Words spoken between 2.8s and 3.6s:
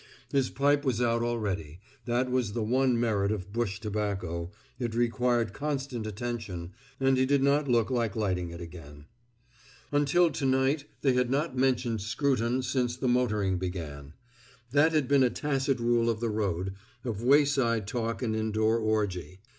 merit of